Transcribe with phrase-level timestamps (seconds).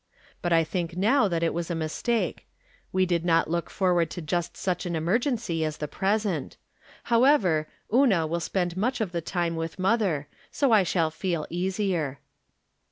[0.41, 2.47] But I think now it was a mistake.
[2.91, 6.57] We did not look forward to just such an emergency as the present.
[7.03, 12.17] However, Una will spend much of the time with mother; so I shall feel easier.